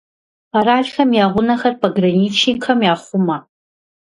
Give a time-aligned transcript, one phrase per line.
[0.51, 3.37] Къэралхэм я гъунэхэр пограничникхэм яхъумэ.